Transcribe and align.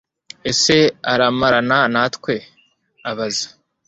ese 0.51 0.77
aramarana 1.13 1.79
natwe? 1.93 2.35
abaza 3.09 3.47